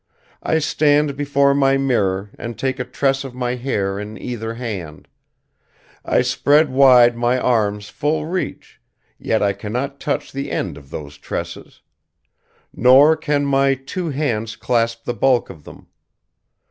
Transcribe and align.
"I 0.41 0.57
stand 0.57 1.15
before 1.15 1.53
my 1.53 1.77
mirror 1.77 2.31
and 2.39 2.57
take 2.57 2.79
a 2.79 2.83
tress 2.83 3.23
of 3.23 3.35
my 3.35 3.53
hair 3.53 3.99
in 3.99 4.17
either 4.17 4.55
hand; 4.55 5.07
I 6.03 6.23
spread 6.23 6.71
wide 6.71 7.15
my 7.15 7.37
arms 7.37 7.89
full 7.89 8.25
reach, 8.25 8.81
yet 9.19 9.43
I 9.43 9.53
cannot 9.53 9.99
touch 9.99 10.31
the 10.31 10.49
end 10.49 10.75
of 10.75 10.89
those 10.89 11.19
tresses. 11.19 11.83
Nor 12.73 13.15
can 13.15 13.45
my 13.45 13.75
two 13.75 14.09
hands 14.09 14.55
clasp 14.55 15.03
the 15.05 15.13
bulk 15.13 15.51
of 15.51 15.65
them. 15.65 15.85